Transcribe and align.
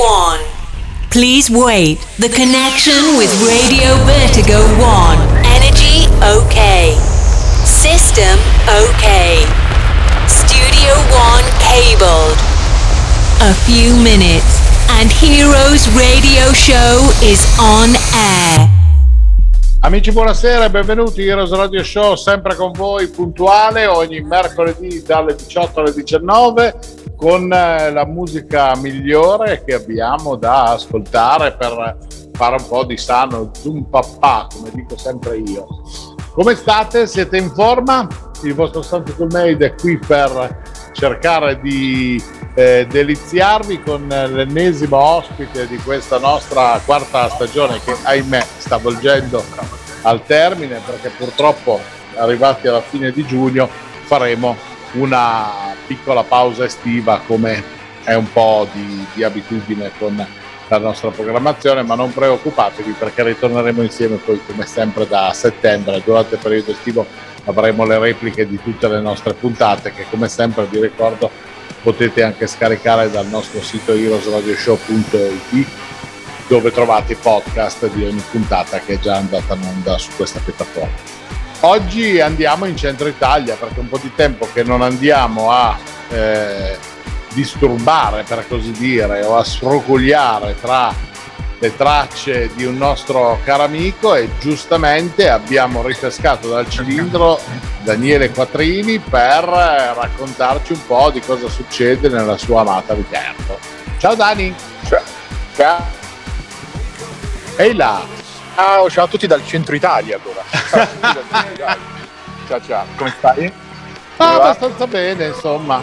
1. 0.00 0.40
Please 1.10 1.50
wait. 1.50 2.00
The 2.16 2.30
connection 2.30 3.20
with 3.20 3.28
Radio 3.44 4.00
Vertigo 4.08 4.64
1. 4.80 5.44
Energy 5.44 6.08
okay. 6.24 6.96
System 7.68 8.40
okay. 8.80 9.44
Studio 10.24 10.96
1 11.12 11.44
cabled. 11.60 12.38
A 13.44 13.52
few 13.68 13.92
minutes 14.00 14.48
and 14.96 15.12
Heroes 15.12 15.84
Radio 15.92 16.48
Show 16.56 17.12
is 17.20 17.44
on 17.60 17.92
air. 18.16 18.70
Amici, 19.82 20.12
buonasera 20.12 20.64
e 20.64 20.70
benvenuti 20.70 21.26
Heroes 21.26 21.52
Radio 21.52 21.82
Show, 21.82 22.14
sempre 22.14 22.54
con 22.54 22.72
voi, 22.72 23.08
puntuale, 23.08 23.86
ogni 23.86 24.20
mercoledì 24.20 25.02
dalle 25.02 25.34
18 25.34 25.80
alle 25.80 25.92
19, 25.92 26.74
con 27.20 27.52
eh, 27.52 27.92
la 27.92 28.06
musica 28.06 28.74
migliore 28.76 29.62
che 29.62 29.74
abbiamo 29.74 30.36
da 30.36 30.72
ascoltare 30.72 31.52
per 31.52 31.98
fare 32.32 32.56
un 32.58 32.66
po' 32.66 32.84
di 32.84 32.96
sano 32.96 33.50
zoom 33.52 33.84
papà, 33.84 34.46
come 34.50 34.70
dico 34.72 34.96
sempre 34.96 35.36
io. 35.36 35.66
Come 36.32 36.54
state? 36.54 37.06
Siete 37.06 37.36
in 37.36 37.50
forma? 37.50 38.08
Il 38.42 38.54
vostro 38.54 38.80
Santo 38.80 39.26
Made 39.30 39.66
è 39.66 39.74
qui 39.74 39.98
per 39.98 40.62
cercare 40.92 41.60
di 41.60 42.22
eh, 42.54 42.86
deliziarvi 42.88 43.82
con 43.82 44.06
l'ennesimo 44.08 44.96
ospite 44.96 45.66
di 45.66 45.76
questa 45.76 46.18
nostra 46.18 46.80
quarta 46.86 47.28
stagione 47.28 47.80
che 47.84 47.94
ahimè 48.02 48.42
sta 48.56 48.78
volgendo 48.78 49.44
al 50.02 50.24
termine 50.24 50.80
perché 50.86 51.10
purtroppo 51.10 51.78
arrivati 52.16 52.66
alla 52.66 52.80
fine 52.80 53.12
di 53.12 53.26
giugno 53.26 53.68
faremo 54.04 54.56
una 54.92 55.74
piccola 55.86 56.22
pausa 56.22 56.64
estiva 56.64 57.20
come 57.26 57.62
è 58.04 58.14
un 58.14 58.30
po' 58.32 58.66
di, 58.72 59.06
di 59.14 59.22
abitudine 59.22 59.90
con 59.98 60.26
la 60.68 60.78
nostra 60.78 61.10
programmazione, 61.10 61.82
ma 61.82 61.94
non 61.94 62.12
preoccupatevi 62.12 62.94
perché 62.98 63.24
ritorneremo 63.24 63.82
insieme 63.82 64.16
poi 64.16 64.40
come 64.46 64.66
sempre 64.66 65.06
da 65.06 65.32
settembre, 65.32 66.02
durante 66.04 66.36
il 66.36 66.40
periodo 66.40 66.70
estivo 66.70 67.06
avremo 67.44 67.84
le 67.84 67.98
repliche 67.98 68.46
di 68.46 68.60
tutte 68.62 68.88
le 68.88 69.00
nostre 69.00 69.34
puntate 69.34 69.92
che 69.92 70.06
come 70.08 70.28
sempre 70.28 70.66
vi 70.70 70.80
ricordo 70.80 71.30
potete 71.82 72.22
anche 72.22 72.46
scaricare 72.46 73.10
dal 73.10 73.26
nostro 73.26 73.62
sito 73.62 73.92
heroesradioshow.it 73.92 75.66
dove 76.46 76.70
trovate 76.72 77.12
i 77.12 77.16
podcast 77.16 77.88
di 77.92 78.04
ogni 78.04 78.22
puntata 78.30 78.80
che 78.80 78.94
è 78.94 78.98
già 78.98 79.16
andata 79.16 79.54
in 79.54 79.62
onda 79.62 79.96
su 79.98 80.10
questa 80.16 80.40
piattaforma. 80.40 81.19
Oggi 81.62 82.18
andiamo 82.20 82.64
in 82.64 82.74
centro 82.74 83.06
Italia 83.06 83.54
perché 83.54 83.76
è 83.76 83.80
un 83.80 83.88
po' 83.88 83.98
di 83.98 84.10
tempo 84.14 84.48
che 84.50 84.62
non 84.62 84.80
andiamo 84.80 85.50
a 85.50 85.78
eh, 86.08 86.78
disturbare, 87.34 88.24
per 88.26 88.46
così 88.48 88.70
dire, 88.72 89.22
o 89.24 89.36
a 89.36 89.44
sfrocugliare 89.44 90.56
tra 90.58 90.94
le 91.58 91.76
tracce 91.76 92.50
di 92.54 92.64
un 92.64 92.78
nostro 92.78 93.38
caro 93.44 93.64
amico 93.64 94.14
e 94.14 94.30
giustamente 94.38 95.28
abbiamo 95.28 95.82
ripescato 95.82 96.48
dal 96.48 96.66
cilindro 96.70 97.38
Daniele 97.82 98.30
Quattrini 98.30 98.98
per 98.98 99.44
raccontarci 99.44 100.72
un 100.72 100.86
po' 100.86 101.10
di 101.10 101.20
cosa 101.20 101.50
succede 101.50 102.08
nella 102.08 102.38
sua 102.38 102.62
amata 102.62 102.94
Viterbo. 102.94 103.58
Ciao 103.98 104.14
Dani! 104.14 104.54
Ciao! 104.88 105.02
Ciao! 105.54 105.84
Ehi 107.56 107.74
là! 107.74 108.19
Ciao, 108.54 108.90
ciao 108.90 109.04
a 109.04 109.08
tutti 109.08 109.26
dal 109.26 109.44
centro 109.46 109.74
Italia 109.74 110.18
allora. 110.22 110.44
ciao 112.46 112.60
ciao, 112.66 112.84
come 112.96 113.14
stai? 113.16 113.52
Ah, 114.16 114.34
abbastanza 114.34 114.86
bene, 114.86 115.26
insomma. 115.26 115.82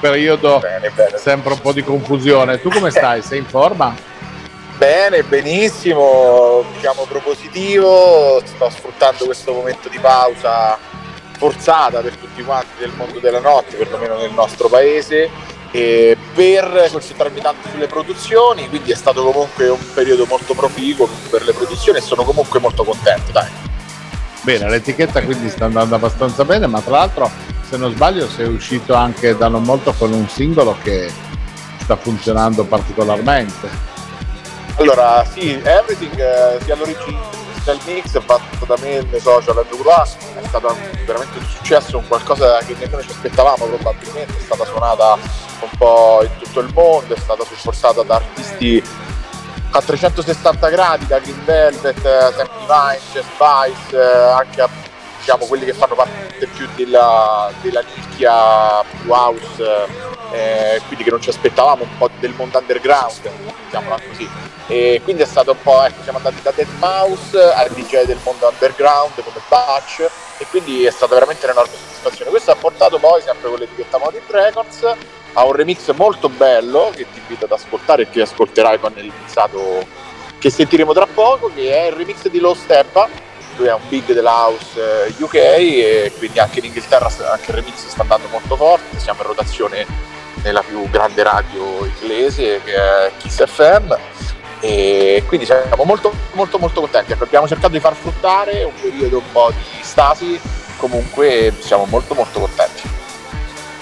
Periodo 0.00 0.60
bene, 0.60 0.90
bene. 0.90 1.18
sempre 1.18 1.52
un 1.52 1.60
po' 1.60 1.72
di 1.72 1.82
confusione. 1.82 2.60
Tu 2.60 2.70
come 2.70 2.90
stai? 2.90 3.22
Sei 3.22 3.38
in 3.38 3.46
forma? 3.46 3.94
Bene, 4.76 5.22
benissimo, 5.24 6.64
diciamo 6.72 7.04
propositivo, 7.04 8.40
sto 8.44 8.70
sfruttando 8.70 9.26
questo 9.26 9.52
momento 9.52 9.90
di 9.90 9.98
pausa 9.98 10.78
forzata 11.36 12.00
per 12.00 12.16
tutti 12.16 12.42
quanti 12.42 12.78
del 12.78 12.92
mondo 12.96 13.18
della 13.18 13.40
notte, 13.40 13.76
perlomeno 13.76 14.16
nel 14.16 14.32
nostro 14.32 14.68
paese, 14.68 15.28
per 15.70 16.88
concentrarmi 16.90 17.40
tanto 17.40 17.68
sulle 17.68 17.86
produzioni, 17.86 18.68
quindi 18.68 18.90
è 18.90 18.96
stato 18.96 19.22
comunque 19.22 19.68
un 19.68 19.92
periodo 19.94 20.26
molto 20.26 20.54
proficuo 20.54 21.08
per 21.30 21.44
le 21.44 21.52
produzioni 21.52 21.98
e 21.98 22.02
sono 22.02 22.24
comunque 22.24 22.58
molto 22.60 22.84
contento, 22.84 23.30
dai. 23.32 23.48
Bene, 24.42 24.68
l'etichetta 24.68 25.22
quindi 25.22 25.50
sta 25.50 25.66
andando 25.66 25.94
abbastanza 25.94 26.44
bene, 26.44 26.66
ma 26.66 26.80
tra 26.80 26.92
l'altro 26.98 27.30
se 27.68 27.76
non 27.76 27.92
sbaglio 27.92 28.28
sei 28.28 28.48
uscito 28.48 28.94
anche 28.94 29.36
da 29.36 29.48
non 29.48 29.62
molto 29.62 29.92
con 29.92 30.12
un 30.12 30.28
singolo 30.28 30.76
che 30.82 31.10
sta 31.82 31.96
funzionando 31.96 32.64
particolarmente. 32.64 33.68
Allora, 34.76 35.24
sì, 35.30 35.60
Everything, 35.62 36.18
eh, 36.18 36.58
sia 36.64 36.74
l'origine 36.74 37.18
del 37.64 37.78
mix 37.84 38.18
fatto 38.24 38.64
da 38.64 38.76
me 38.80 39.02
nei 39.10 39.20
social 39.20 39.58
a 39.58 39.64
Ducroix 39.68 40.16
è 40.34 40.46
stato 40.46 40.76
veramente 41.04 41.38
un 41.38 41.44
successo, 41.44 41.98
un 41.98 42.08
qualcosa 42.08 42.58
che 42.58 42.74
nemmeno 42.78 43.02
ci 43.02 43.10
aspettavamo 43.10 43.66
probabilmente, 43.66 44.36
è 44.36 44.40
stata 44.40 44.64
suonata 44.64 45.14
un 45.14 45.70
po' 45.76 46.20
in 46.22 46.30
tutto 46.38 46.60
il 46.60 46.72
mondo, 46.72 47.14
è 47.14 47.18
stata 47.18 47.44
supportata 47.44 48.02
da 48.02 48.16
artisti 48.16 48.82
a 49.72 49.80
360 49.80 50.68
gradi, 50.68 51.06
da 51.06 51.18
Green 51.18 51.44
Velvet, 51.44 52.00
Sam 52.00 52.48
Divine, 52.58 53.00
Jazz 53.12 53.26
Vice, 53.38 53.96
eh, 53.96 54.30
anche 54.32 54.60
a, 54.62 54.68
diciamo, 55.18 55.44
quelli 55.46 55.64
che 55.64 55.74
fanno 55.74 55.94
parte 55.94 56.48
più 56.54 56.68
della, 56.74 57.52
della 57.60 57.82
nicchia 57.94 58.82
più 59.00 59.10
house, 59.12 59.86
eh, 60.32 60.80
quindi 60.86 61.04
che 61.04 61.10
non 61.10 61.20
ci 61.20 61.30
aspettavamo, 61.30 61.84
un 61.84 61.96
po' 61.98 62.10
del 62.18 62.32
mondo 62.36 62.58
underground, 62.58 63.30
diciamola 63.66 64.00
così 64.06 64.28
e 64.70 65.00
quindi 65.02 65.22
è 65.22 65.26
stato 65.26 65.50
un 65.50 65.60
po', 65.60 65.82
ecco, 65.82 66.00
siamo 66.04 66.18
andati 66.18 66.40
da 66.42 66.52
Dead 66.52 66.68
Mouse 66.78 67.36
al 67.36 67.70
DJ 67.70 68.04
del 68.04 68.20
mondo 68.22 68.48
underground 68.48 69.14
come 69.14 69.40
Batch 69.48 70.08
e 70.38 70.46
quindi 70.46 70.84
è 70.84 70.90
stata 70.92 71.12
veramente 71.12 71.44
un'enorme 71.46 71.72
soddisfazione. 71.72 72.30
Questo 72.30 72.52
ha 72.52 72.54
portato 72.54 72.98
poi, 72.98 73.20
sempre 73.20 73.50
con 73.50 73.58
l'etichetta 73.58 73.98
Modern 73.98 74.24
Records, 74.28 74.94
a 75.32 75.44
un 75.44 75.52
remix 75.52 75.92
molto 75.94 76.28
bello 76.28 76.92
che 76.94 77.04
ti 77.12 77.18
invito 77.18 77.46
ad 77.46 77.52
ascoltare 77.52 78.02
e 78.02 78.10
che 78.10 78.20
ascolterai 78.20 78.78
poi 78.78 78.92
nel 78.94 79.12
mixato 79.20 79.84
che 80.38 80.50
sentiremo 80.50 80.92
tra 80.92 81.06
poco, 81.06 81.50
che 81.52 81.76
è 81.76 81.86
il 81.88 81.92
remix 81.92 82.28
di 82.28 82.38
Low 82.38 82.54
Steppa, 82.54 83.08
lui 83.56 83.66
è 83.66 83.74
un 83.74 83.88
big 83.88 84.12
della 84.12 84.30
house 84.30 85.08
eh, 85.08 85.14
UK 85.18 85.34
e 85.34 86.12
quindi 86.16 86.38
anche 86.38 86.60
in 86.60 86.66
Inghilterra 86.66 87.10
anche 87.32 87.50
il 87.50 87.56
remix 87.56 87.88
sta 87.88 88.02
andando 88.02 88.28
molto 88.28 88.54
forte, 88.54 89.00
siamo 89.00 89.22
in 89.22 89.26
rotazione 89.26 89.86
nella 90.42 90.62
più 90.62 90.88
grande 90.90 91.22
radio 91.22 91.84
inglese 91.84 92.60
che 92.64 92.74
è 92.74 93.12
Kiss 93.18 93.44
FM 93.44 93.94
e 94.60 95.24
quindi 95.26 95.46
siamo 95.46 95.84
molto 95.84 96.12
molto 96.32 96.58
molto 96.58 96.80
contenti. 96.80 97.12
Ecco, 97.12 97.24
abbiamo 97.24 97.48
cercato 97.48 97.72
di 97.72 97.80
far 97.80 97.94
fruttare 97.94 98.64
un 98.64 98.72
periodo 98.80 99.18
un 99.18 99.32
po' 99.32 99.50
di 99.50 99.82
stasi. 99.82 100.38
Comunque 100.76 101.52
siamo 101.58 101.86
molto 101.86 102.14
molto 102.14 102.40
contenti. 102.40 102.82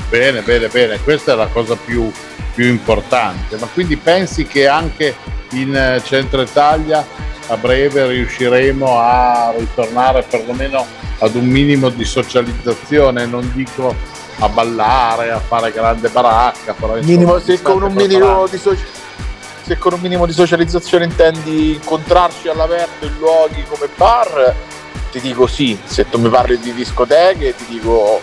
Bene 0.08 0.40
bene 0.42 0.68
bene. 0.68 1.00
Questa 1.00 1.32
è 1.32 1.36
la 1.36 1.48
cosa 1.48 1.76
più, 1.76 2.10
più 2.54 2.66
importante. 2.66 3.56
Ma 3.56 3.66
quindi 3.66 3.96
pensi 3.96 4.46
che 4.46 4.68
anche 4.68 5.14
in 5.50 5.74
eh, 5.74 6.00
centro 6.04 6.42
Italia 6.42 7.04
a 7.48 7.56
breve 7.56 8.06
riusciremo 8.06 8.98
a 8.98 9.54
ritornare 9.56 10.22
perlomeno 10.22 10.86
ad 11.18 11.34
un 11.34 11.46
minimo 11.46 11.88
di 11.88 12.04
socializzazione? 12.04 13.26
Non 13.26 13.50
dico 13.54 13.94
a 14.40 14.48
ballare 14.48 15.30
a 15.30 15.40
fare 15.40 15.72
grande 15.72 16.08
baracca 16.08 16.72
però 16.72 16.94
minimo, 17.00 17.38
se 17.38 17.60
con 17.60 17.82
un 17.82 17.92
minimo 17.92 18.46
di 18.46 18.56
socializzazione 18.56 19.06
se 19.68 19.76
con 19.76 19.92
un 19.92 20.00
minimo 20.00 20.24
di 20.24 20.32
socializzazione 20.32 21.04
intendi 21.04 21.74
incontrarci 21.74 22.48
all'aperto 22.48 23.04
in 23.04 23.18
luoghi 23.18 23.62
come 23.68 23.86
bar, 23.94 24.54
ti 25.12 25.20
dico 25.20 25.46
sì. 25.46 25.78
Se 25.84 26.08
tu 26.08 26.18
mi 26.18 26.30
parli 26.30 26.58
di 26.58 26.72
discoteche, 26.72 27.54
ti 27.54 27.66
dico 27.66 28.18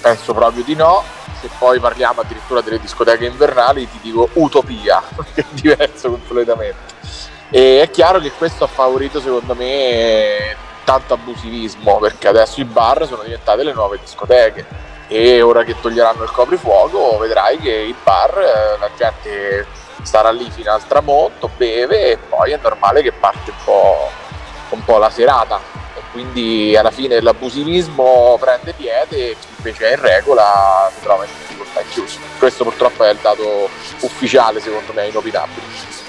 penso 0.00 0.32
proprio 0.32 0.64
di 0.64 0.74
no. 0.74 1.04
Se 1.42 1.50
poi 1.58 1.78
parliamo 1.78 2.22
addirittura 2.22 2.62
delle 2.62 2.80
discoteche 2.80 3.26
invernali, 3.26 3.86
ti 3.86 3.98
dico 4.00 4.30
utopia, 4.32 5.02
che 5.34 5.42
è 5.42 5.46
diverso 5.50 6.08
completamente. 6.08 6.94
E 7.50 7.82
è 7.82 7.90
chiaro 7.90 8.18
che 8.18 8.32
questo 8.32 8.64
ha 8.64 8.68
favorito, 8.68 9.20
secondo 9.20 9.54
me, 9.54 10.56
tanto 10.84 11.12
abusivismo, 11.12 11.98
perché 11.98 12.28
adesso 12.28 12.62
i 12.62 12.64
bar 12.64 13.06
sono 13.06 13.24
diventate 13.24 13.62
le 13.62 13.74
nuove 13.74 13.98
discoteche 14.00 14.91
e 15.12 15.42
ora 15.42 15.62
che 15.62 15.78
toglieranno 15.78 16.22
il 16.22 16.30
coprifuoco 16.30 17.18
vedrai 17.18 17.58
che 17.58 17.70
il 17.70 17.94
bar 18.02 18.38
eh, 18.38 18.78
la 18.78 18.88
gente 18.96 19.66
starà 20.02 20.30
lì 20.30 20.50
fino 20.50 20.72
al 20.72 20.86
tramonto, 20.86 21.50
beve 21.54 22.12
e 22.12 22.16
poi 22.16 22.52
è 22.52 22.58
normale 22.60 23.02
che 23.02 23.12
parte 23.12 23.50
un 23.50 23.56
po', 23.62 24.10
un 24.70 24.84
po 24.84 24.96
la 24.96 25.10
serata 25.10 25.60
e 25.94 26.00
quindi 26.12 26.74
alla 26.76 26.90
fine 26.90 27.20
l'abusivismo 27.20 28.38
prende 28.40 28.72
piede 28.72 29.30
e 29.30 29.36
chi 29.38 29.48
invece 29.56 29.90
è 29.90 29.94
in 29.94 30.00
regola 30.00 30.90
si 30.94 31.02
trova 31.02 31.24
in 31.24 31.30
difficoltà 31.38 31.82
chiuso. 31.90 32.18
Questo 32.38 32.64
purtroppo 32.64 33.04
è 33.04 33.10
il 33.10 33.18
dato 33.20 33.68
ufficiale 34.00 34.60
secondo 34.60 34.92
me, 34.94 35.08
inopinabile. 35.08 35.60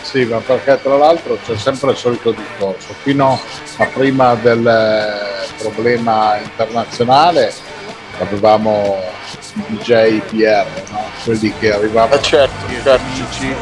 Sì, 0.01 0.23
ma 0.25 0.37
perché 0.37 0.79
tra 0.81 0.95
l'altro 0.95 1.37
c'è 1.45 1.57
sempre 1.57 1.91
il 1.91 1.97
solito 1.97 2.31
discorso. 2.31 2.93
Fino 3.01 3.39
a 3.77 3.85
prima 3.87 4.35
del 4.35 4.65
eh, 4.65 5.61
problema 5.61 6.37
internazionale 6.37 7.53
avevamo 8.23 8.97
DJ 9.67 10.19
PR, 10.21 10.65
no? 10.91 11.03
quelli 11.23 11.53
che 11.59 11.73
arrivavano 11.73 12.15
eh 12.15 12.21
certo, 12.21 12.67
certo. 12.69 12.91
amici 12.91 13.53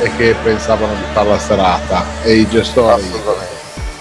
e 0.00 0.16
che 0.16 0.34
pensavano 0.42 0.94
di 0.94 1.02
fare 1.12 1.28
la 1.28 1.38
serata 1.38 2.04
e 2.22 2.36
i 2.36 2.48
gestori 2.48 3.02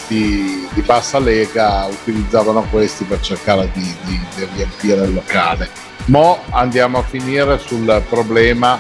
di, 0.08 0.68
di, 0.74 0.82
bassa 0.82 1.20
lega 1.20 1.86
utilizzavano 1.86 2.64
questi 2.70 3.06
per 3.06 3.22
cercare 3.22 3.70
di, 3.74 3.96
di, 4.04 4.20
di 4.36 4.48
riempire 4.56 5.06
il 5.06 5.14
locale. 5.14 5.70
Mo 6.06 6.40
andiamo 6.50 6.98
a 6.98 7.04
finire 7.04 7.58
sul 7.60 8.04
problema 8.10 8.78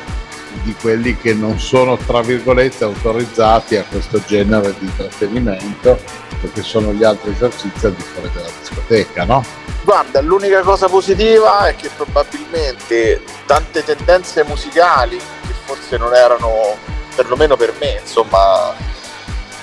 di 0.63 0.73
quelli 0.79 1.17
che 1.17 1.33
non 1.33 1.59
sono 1.59 1.97
tra 1.97 2.21
virgolette 2.21 2.83
autorizzati 2.83 3.77
a 3.77 3.83
questo 3.83 4.21
genere 4.25 4.73
di 4.77 4.85
intrattenimento 4.85 5.99
perché 6.39 6.63
sono 6.63 6.91
gli 6.93 7.03
altri 7.03 7.31
esercizi 7.31 7.85
al 7.85 7.93
di 7.93 8.01
fuori 8.01 8.29
della 8.33 8.49
discoteca, 8.59 9.25
no? 9.25 9.43
Guarda, 9.83 10.21
l'unica 10.21 10.61
cosa 10.61 10.87
positiva 10.87 11.67
è 11.67 11.75
che 11.75 11.89
probabilmente 11.95 13.21
tante 13.45 13.83
tendenze 13.83 14.43
musicali 14.43 15.17
che 15.17 15.53
forse 15.65 15.97
non 15.97 16.13
erano, 16.13 16.77
perlomeno 17.15 17.55
per 17.55 17.73
me, 17.79 17.99
insomma, 18.01 18.73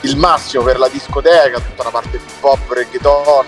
il 0.02 0.16
massimo 0.16 0.62
per 0.62 0.78
la 0.78 0.88
discoteca, 0.88 1.58
tutta 1.58 1.84
la 1.84 1.90
parte 1.90 2.16
hip 2.16 2.42
hop, 2.44 2.70
reggaeton, 2.70 3.46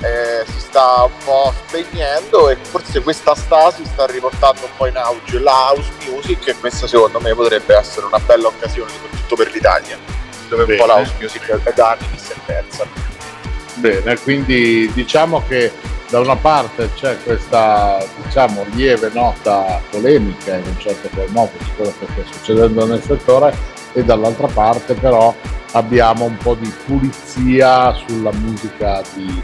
eh, 0.00 0.44
si 0.46 0.60
sta 0.60 1.04
un 1.04 1.24
po' 1.24 1.52
spegnendo 1.66 2.48
e 2.48 2.56
forse 2.56 3.00
questa 3.02 3.34
stasi 3.34 3.84
sta 3.84 4.06
riportando 4.06 4.62
un 4.62 4.70
po' 4.76 4.86
in 4.86 4.96
auge 4.96 5.38
la 5.38 5.52
house 5.52 5.90
music 6.08 6.48
e 6.48 6.56
questa 6.56 6.86
secondo 6.86 7.20
me 7.20 7.34
potrebbe 7.34 7.76
essere 7.76 8.06
una 8.06 8.18
bella 8.18 8.48
occasione 8.48 8.90
soprattutto 8.90 9.36
per 9.36 9.52
l'Italia, 9.52 9.96
dove 10.48 10.64
Bene. 10.64 10.80
un 10.80 10.86
po' 10.86 10.92
la 10.92 10.98
house 10.98 11.14
music 11.20 11.72
da 11.74 11.90
anni 11.90 12.18
si 12.18 12.32
è 12.32 12.36
persa. 12.44 12.86
Bene, 13.74 14.18
quindi 14.18 14.90
diciamo 14.92 15.42
che 15.46 15.72
da 16.08 16.20
una 16.20 16.36
parte 16.36 16.90
c'è 16.94 17.16
questa 17.22 18.04
diciamo, 18.22 18.66
lieve 18.72 19.10
nota 19.14 19.80
polemica 19.88 20.56
in 20.56 20.66
un 20.66 20.78
certo 20.78 21.08
qual 21.08 21.30
modo 21.30 21.52
su 21.64 21.70
quello 21.74 21.94
che 21.98 22.06
sta 22.12 22.32
succedendo 22.34 22.84
nel 22.86 23.02
settore 23.02 23.56
e 23.92 24.04
dall'altra 24.04 24.46
parte 24.46 24.94
però 24.94 25.34
abbiamo 25.72 26.24
un 26.24 26.36
po' 26.36 26.54
di 26.54 26.72
pulizia 26.86 27.94
sulla 28.06 28.32
musica 28.32 29.02
di, 29.14 29.42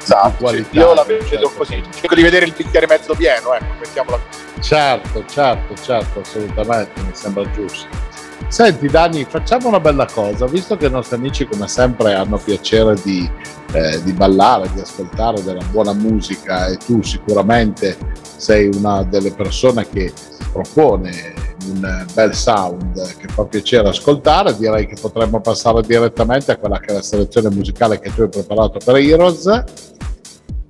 esatto, 0.00 0.28
di 0.28 0.36
qualità. 0.38 0.80
Io 0.80 0.94
la 0.94 1.04
vedo 1.04 1.24
certo 1.24 1.50
così, 1.56 1.82
cerco 1.94 2.14
di 2.14 2.22
vedere 2.22 2.46
il 2.46 2.54
bicchiere 2.56 2.86
mezzo 2.86 3.14
pieno, 3.14 3.54
ecco, 3.54 3.74
mettiamola 3.78 4.18
così. 4.18 4.40
Certo, 4.60 5.24
certo, 5.26 5.74
certo, 5.82 6.20
assolutamente, 6.20 7.00
mi 7.02 7.10
sembra 7.12 7.50
giusto. 7.50 8.10
Senti 8.48 8.86
Dani, 8.86 9.24
facciamo 9.24 9.68
una 9.68 9.80
bella 9.80 10.06
cosa, 10.06 10.46
visto 10.46 10.76
che 10.76 10.86
i 10.86 10.90
nostri 10.90 11.16
amici 11.16 11.46
come 11.46 11.66
sempre 11.68 12.12
hanno 12.12 12.36
piacere 12.36 12.96
di, 13.02 13.28
eh, 13.72 14.02
di, 14.02 14.12
ballare, 14.12 14.70
di 14.74 14.80
ascoltare 14.80 15.42
della 15.42 15.64
buona 15.70 15.94
musica 15.94 16.66
e 16.66 16.76
tu 16.76 17.00
sicuramente 17.02 17.96
sei 18.36 18.68
una 18.74 19.04
delle 19.04 19.32
persone 19.32 19.88
che 19.88 20.12
propone 20.52 21.32
un 21.66 22.06
bel 22.14 22.34
sound 22.34 23.16
che 23.16 23.28
fa 23.28 23.44
piacere 23.44 23.88
ascoltare, 23.88 24.56
direi 24.56 24.86
che 24.86 24.96
potremmo 25.00 25.40
passare 25.40 25.82
direttamente 25.82 26.52
a 26.52 26.56
quella 26.56 26.78
che 26.78 26.86
è 26.86 26.92
la 26.94 27.02
selezione 27.02 27.50
musicale 27.50 28.00
che 28.00 28.12
tu 28.14 28.22
hai 28.22 28.28
preparato 28.28 28.78
per 28.84 28.96
Heroes 28.96 29.64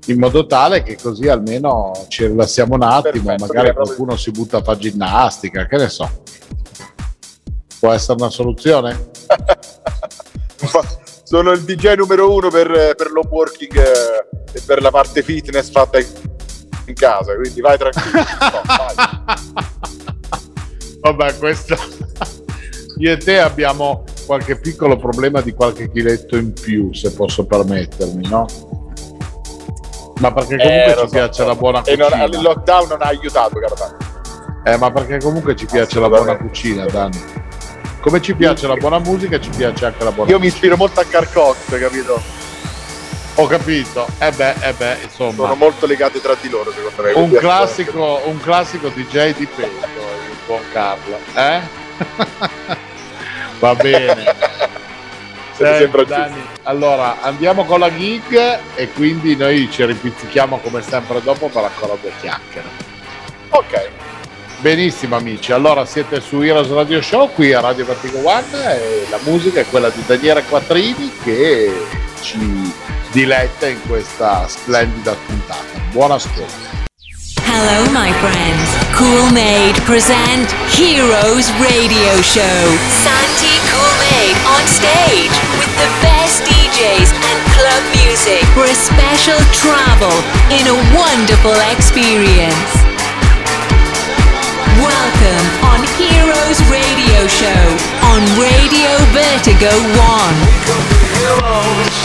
in 0.06 0.18
modo 0.18 0.46
tale 0.46 0.82
che 0.82 0.96
così 1.00 1.28
almeno 1.28 1.92
ci 2.08 2.26
rilassiamo 2.26 2.74
un 2.74 2.82
attimo, 2.82 3.26
Perfetto, 3.26 3.46
magari 3.46 3.72
qualcuno 3.72 4.16
si 4.16 4.30
butta 4.32 4.58
a 4.58 4.62
fare 4.62 4.78
ginnastica, 4.78 5.66
che 5.66 5.76
ne 5.76 5.88
so. 5.88 6.22
Può 7.78 7.92
essere 7.92 8.18
una 8.18 8.30
soluzione? 8.30 9.10
Sono 11.22 11.52
il 11.52 11.62
DJ 11.62 11.94
numero 11.94 12.32
uno 12.32 12.48
per, 12.50 12.94
per 12.96 13.10
lo 13.10 13.22
working 13.28 13.76
eh, 13.76 14.26
e 14.52 14.60
per 14.66 14.82
la 14.82 14.90
parte 14.90 15.22
fitness 15.22 15.70
fatta 15.70 15.98
in 15.98 16.94
casa, 16.94 17.34
quindi 17.34 17.60
vai 17.60 17.78
tranquillo. 17.78 18.18
no, 18.38 18.62
vai. 18.66 20.11
Vabbè, 21.02 21.36
questo... 21.38 21.76
Io 22.98 23.10
e 23.10 23.16
te 23.16 23.40
abbiamo 23.40 24.04
qualche 24.26 24.56
piccolo 24.56 24.96
problema 24.96 25.40
di 25.40 25.52
qualche 25.52 25.90
chiletto 25.90 26.36
in 26.36 26.52
più, 26.52 26.92
se 26.92 27.12
posso 27.12 27.44
permettermi, 27.44 28.28
no? 28.28 28.46
Ma 30.20 30.32
perché 30.32 30.56
comunque 30.56 30.84
eh, 30.84 30.94
ci 30.94 30.98
so, 30.98 31.08
piace 31.08 31.42
so. 31.42 31.46
la 31.46 31.54
buona 31.56 31.80
cucina. 31.80 32.08
Non, 32.08 32.32
il 32.32 32.40
lockdown 32.40 32.88
non 32.88 32.98
ha 33.00 33.06
aiutato, 33.06 33.58
caro 33.58 33.96
Eh, 34.64 34.76
ma 34.76 34.92
perché 34.92 35.18
comunque 35.18 35.56
ci 35.56 35.66
piace 35.66 35.98
la 35.98 36.08
buona 36.08 36.36
cucina, 36.36 36.84
Dani. 36.84 37.20
Come 38.00 38.20
ci 38.20 38.34
piace 38.34 38.68
la 38.68 38.76
buona 38.76 39.00
musica, 39.00 39.40
ci 39.40 39.50
piace 39.50 39.86
anche 39.86 40.04
la 40.04 40.12
buona 40.12 40.30
Io 40.30 40.38
musica. 40.38 40.38
mi 40.38 40.46
ispiro 40.46 40.76
molto 40.76 41.00
a 41.00 41.04
Carcox, 41.04 41.78
capito? 41.78 42.20
Ho 43.36 43.46
capito, 43.46 44.06
e 44.18 44.26
eh 44.26 44.30
beh, 44.30 44.54
eh 44.60 44.72
beh, 44.74 44.96
insomma. 45.04 45.32
Sono 45.32 45.54
molto 45.54 45.86
legati 45.86 46.20
tra 46.20 46.36
di 46.40 46.48
loro, 46.50 46.70
secondo 46.70 47.02
me. 47.02 47.12
Un 47.12 47.30
classico, 47.30 48.20
un 48.26 48.38
classico 48.38 48.88
DJ 48.90 49.34
di 49.34 49.46
peso, 49.46 49.70
il 49.70 50.21
buon 50.52 50.62
Carlo, 50.70 51.18
eh? 51.34 51.60
Va 53.58 53.74
bene. 53.74 54.34
Senti, 55.52 56.04
Dani, 56.06 56.42
allora 56.64 57.22
andiamo 57.22 57.64
con 57.64 57.78
la 57.78 57.94
gig 57.94 58.58
e 58.74 58.90
quindi 58.92 59.36
noi 59.36 59.70
ci 59.70 59.84
ripizzichiamo 59.84 60.58
come 60.58 60.82
sempre 60.82 61.22
dopo 61.22 61.48
per 61.48 61.64
ancora 61.64 61.94
due 62.00 62.12
chiacchiere. 62.20 62.66
Ok. 63.50 63.88
Benissimo 64.58 65.16
amici, 65.16 65.52
allora 65.52 65.84
siete 65.84 66.20
su 66.20 66.40
Heroes 66.40 66.70
Radio 66.70 67.00
Show 67.00 67.32
qui 67.32 67.52
a 67.52 67.60
Radio 67.60 67.84
Vertigo 67.84 68.18
One 68.26 68.76
e 68.76 69.06
la 69.10 69.18
musica 69.24 69.60
è 69.60 69.66
quella 69.66 69.88
di 69.88 70.02
Daniele 70.06 70.44
Quattrini 70.44 71.12
che 71.22 71.86
ci 72.20 72.72
diletta 73.10 73.68
in 73.68 73.80
questa 73.86 74.46
splendida 74.46 75.14
puntata. 75.26 75.78
Buon 75.90 76.12
ascolto. 76.12 76.81
Hello 77.48 77.82
my 77.90 78.14
friends, 78.22 78.66
Cool 78.94 79.26
Made 79.34 79.74
present 79.82 80.46
Heroes 80.70 81.50
Radio 81.58 82.12
Show. 82.22 82.62
Santi 83.02 83.56
Cool 83.66 83.94
Made 83.98 84.38
on 84.46 84.62
stage 84.70 85.34
with 85.58 85.72
the 85.74 85.90
best 86.06 86.46
DJs 86.46 87.10
and 87.10 87.38
club 87.58 87.82
music 87.98 88.46
for 88.54 88.62
a 88.68 88.76
special 88.78 89.38
travel 89.50 90.14
in 90.54 90.64
a 90.70 90.76
wonderful 90.94 91.56
experience. 91.74 92.72
Welcome 94.78 95.46
on 95.66 95.82
Heroes 95.98 96.58
Radio 96.70 97.26
Show 97.26 97.64
on 98.06 98.22
Radio 98.38 98.92
Vertigo 99.10 99.72
1. 99.98 100.34
Heroes 101.18 101.96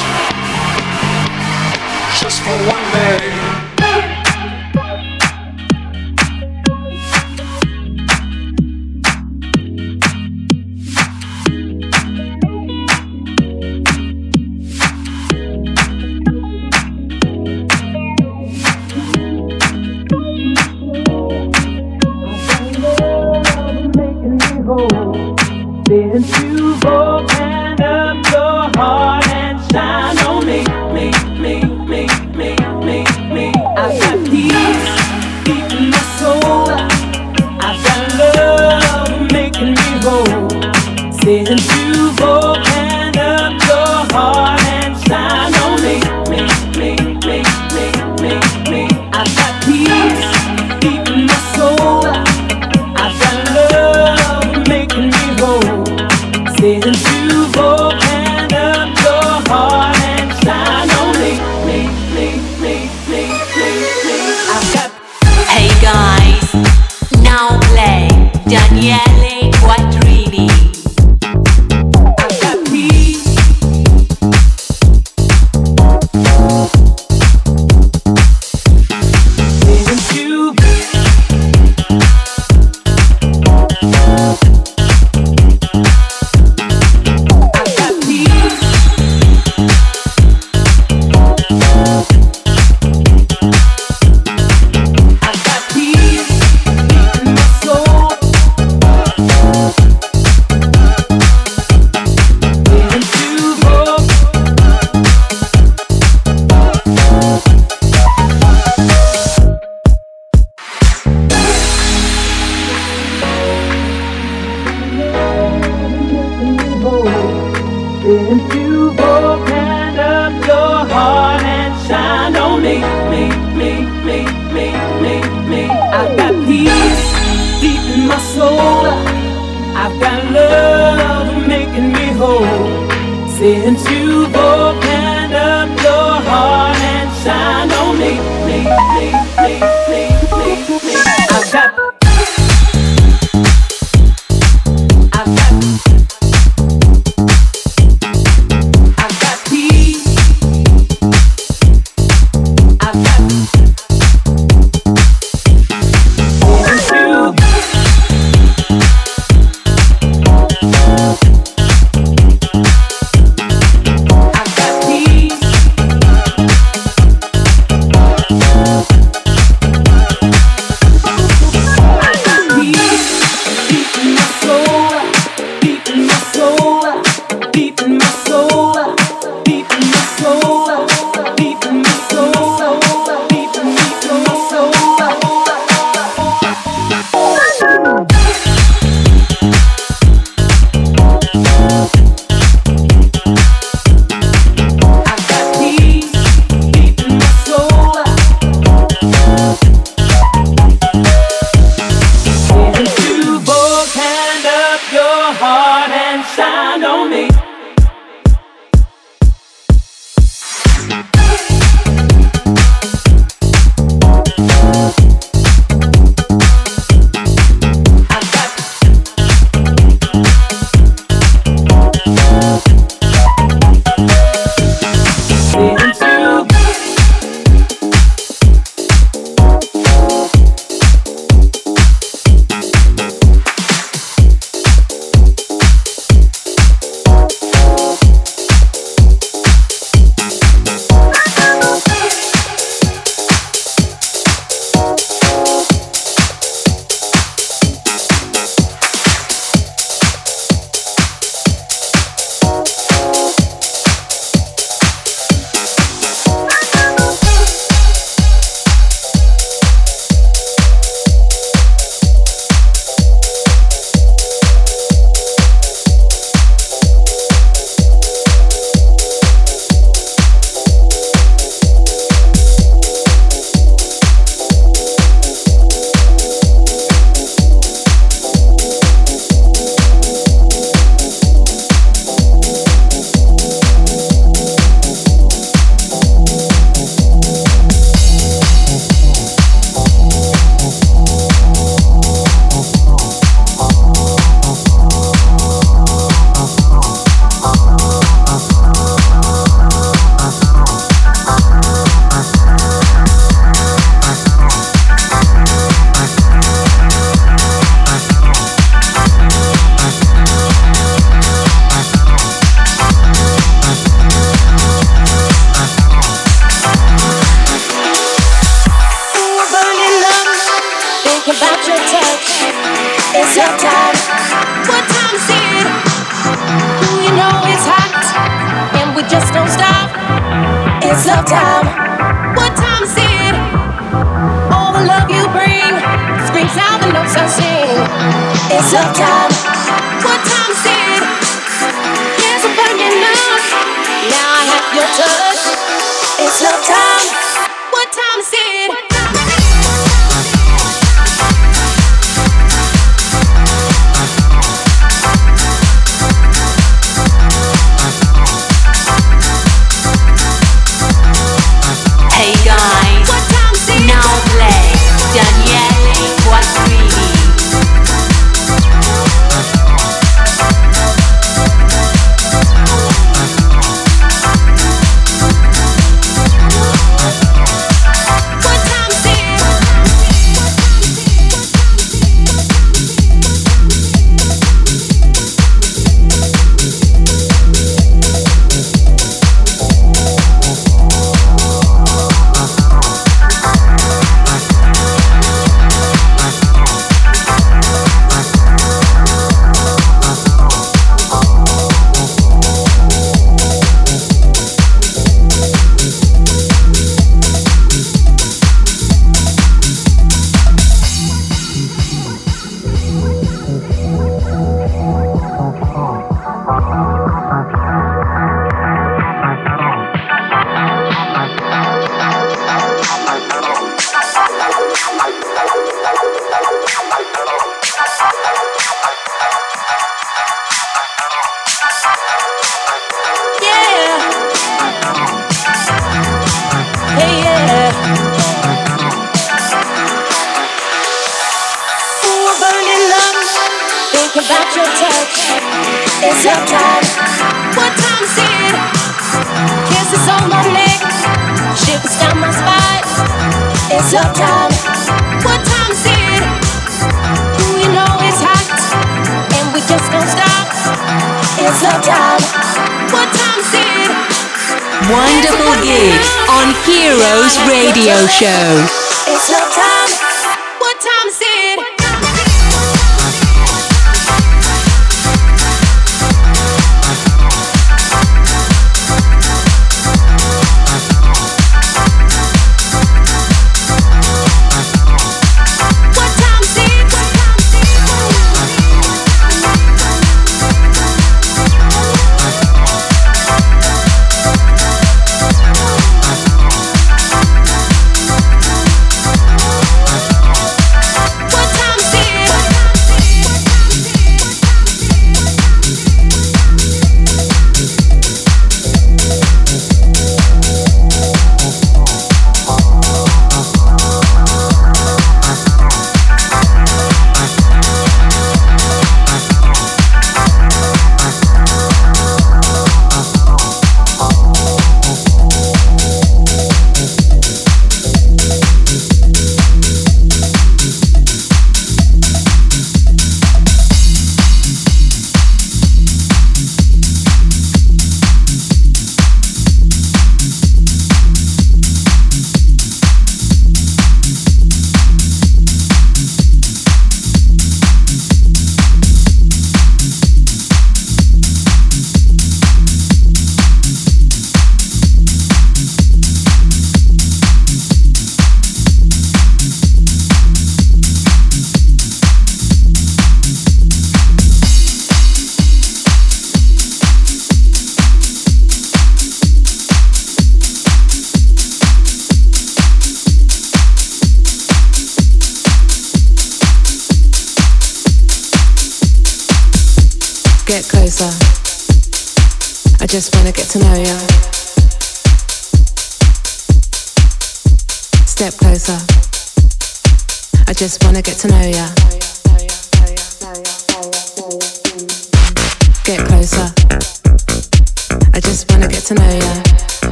just 2.17 2.41
for 2.41 2.57
one 2.65 2.83
day. 2.91 3.36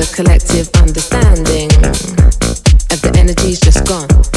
of 0.00 0.12
collective 0.12 0.68
understanding 0.76 1.70
as 2.90 3.00
the 3.02 3.12
energy's 3.18 3.60
just 3.60 3.86
gone. 3.86 4.29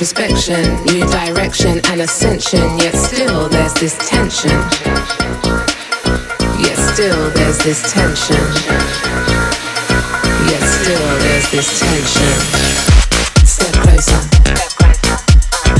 introspection, 0.00 0.64
new 0.86 1.06
direction 1.10 1.78
and 1.88 2.00
ascension, 2.00 2.78
yet 2.78 2.94
still 2.94 3.50
there's 3.50 3.74
this 3.74 3.98
tension. 4.08 4.48
Yet 6.58 6.78
still 6.78 7.28
there's 7.32 7.58
this 7.58 7.92
tension. 7.92 8.40
Yet 10.48 10.62
still 10.64 11.18
there's 11.20 11.50
this 11.50 11.80
tension. 11.80 12.36
Step 13.44 13.74
closer. 13.84 14.20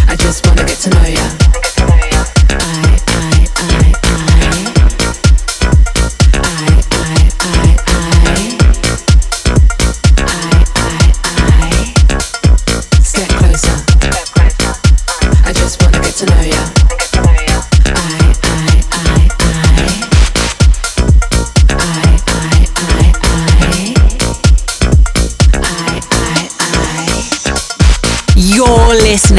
I 0.07 0.17
just 0.19 0.47
wanna 0.47 0.67
get 0.67 0.77
to 0.81 0.91
know 0.91 1.07
ya. 1.07 1.70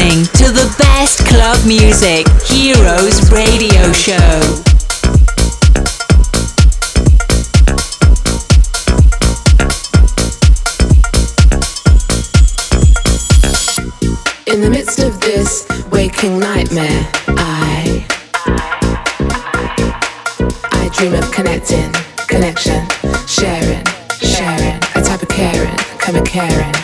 listening 0.02 0.24
to 0.34 0.52
the 0.52 0.74
best 0.78 1.18
club 1.26 1.58
music, 1.66 2.26
Heroes 2.44 3.30
Radio 3.30 3.92
Show. 3.92 4.62
In 14.46 14.60
the 14.60 14.70
midst 14.70 14.98
of 14.98 15.20
this 15.20 15.66
waking 15.90 16.38
nightmare, 16.38 17.08
I 17.28 18.04
I 20.72 20.90
dream 20.94 21.14
of 21.14 21.30
connecting, 21.32 21.92
connection, 22.26 22.86
sharing, 23.26 23.84
sharing, 24.20 24.76
a 24.94 25.02
type 25.02 25.22
of 25.22 25.28
caring, 25.28 25.76
come 25.98 26.16
a 26.16 26.22
caring. 26.22 26.81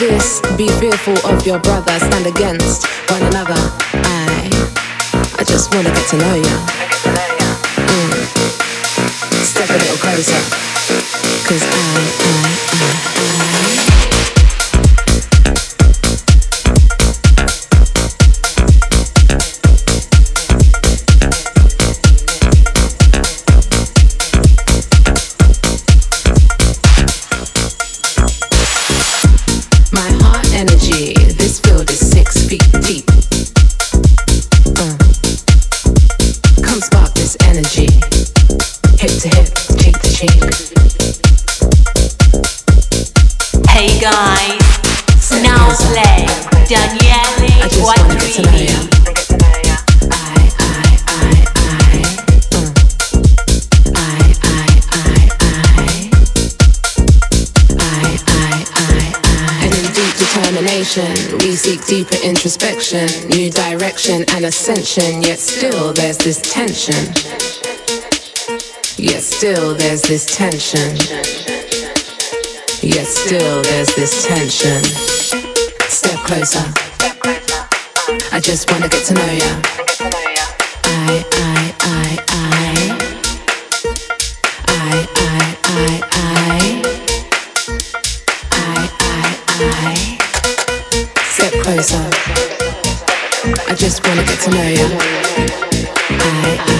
This, 0.00 0.40
be 0.56 0.66
fearful 0.80 1.14
of 1.30 1.46
your 1.46 1.58
brother, 1.60 1.92
stand 1.98 2.26
against 2.26 2.86
one 3.10 3.22
another. 3.24 3.60
I 3.92 4.48
I 5.38 5.44
just 5.44 5.74
wanna 5.74 5.90
get 5.90 6.08
to 6.08 6.16
know 6.16 6.34
you. 6.34 6.56
Mm. 7.84 8.12
Step 9.44 9.68
a 9.68 9.76
little 9.76 9.98
closer, 9.98 10.40
cause 11.46 11.62
I, 11.62 11.76
I, 12.24 12.59
new 62.92 63.50
direction 63.50 64.24
and 64.30 64.46
ascension, 64.46 65.22
yet 65.22 65.38
still 65.38 65.92
there's 65.92 66.18
this 66.18 66.40
tension. 66.42 66.94
Yet 68.96 69.22
still 69.22 69.74
there's 69.74 70.02
this 70.02 70.26
tension. 70.26 70.96
Yet 72.82 73.06
still 73.06 73.62
there's 73.62 73.94
this 73.94 74.26
tension. 74.26 74.82
Step 75.88 76.18
closer. 76.26 76.64
I 78.32 78.40
just 78.40 78.68
wanna 78.72 78.88
get 78.88 79.04
to 79.06 79.14
know 79.14 79.32
ya. 79.32 79.89
Get 94.24 94.40
to 94.40 94.50
know 94.50 94.62
you. 94.62 94.98
I, 96.10 96.64
I. 96.66 96.79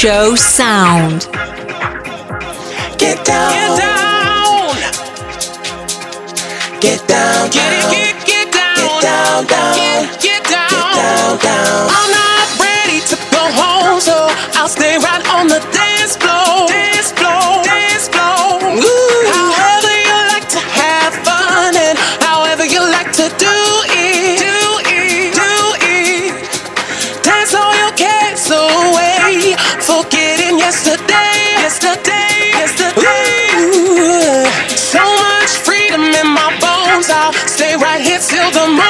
show 0.00 0.34
sound. 0.34 1.28
Get 2.96 3.20
down. 3.22 3.52
Get 3.52 3.76
down. 3.76 4.72
Get 6.80 7.06
down. 7.06 7.50
Get 7.50 7.60
down. 7.60 7.90
Get, 7.92 8.24
get, 8.24 8.24
get 8.24 8.48
down. 8.50 8.76
Get 8.80 9.02
down. 9.02 9.44
down. 9.44 9.76
Get, 9.76 10.22
get 10.22 10.42
down. 10.48 10.70
Get 10.72 10.86
down. 10.96 11.38
Down. 11.44 11.90
I'm 11.92 12.10
not 12.16 12.48
ready 12.56 13.04
to 13.12 13.16
go 13.28 13.44
home, 13.52 14.00
so 14.00 14.16
I'll 14.56 14.70
stay 14.72 14.96
right 14.96 15.20
on. 15.36 15.39
the 38.52 38.66
moon. 38.66 38.89